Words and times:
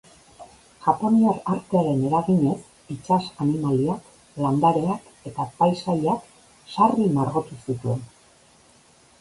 Japoniar 0.83 1.35
artearen 1.55 1.99
eraginez 2.07 2.55
itsas-animaliak, 2.95 4.09
landareak 4.47 5.13
eta 5.33 5.47
paisaiak 5.61 6.27
sarri 6.75 7.07
margotu 7.21 7.63
zituen. 7.69 8.03